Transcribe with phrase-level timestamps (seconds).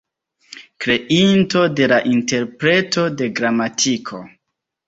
[0.85, 4.25] Kreinto de "La Interpreto de Gramatiko".